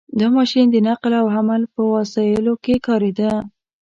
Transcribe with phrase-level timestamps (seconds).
[0.19, 3.31] •دا ماشین د نقل او حمل په وسایلو کې هم کارېده.